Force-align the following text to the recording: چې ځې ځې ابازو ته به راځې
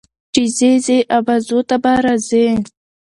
چې 0.33 0.43
ځې 0.57 0.71
ځې 0.85 0.97
ابازو 1.17 1.59
ته 1.69 1.75
به 1.83 1.93
راځې 2.05 2.45